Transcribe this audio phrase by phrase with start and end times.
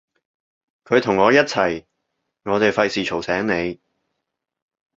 [0.83, 1.85] 佢同我一齊，
[2.41, 3.79] 我哋費事嘈醒你